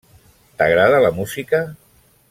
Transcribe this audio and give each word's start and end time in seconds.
T'agrada 0.61 1.03
la 1.05 1.13
música? 1.19 1.63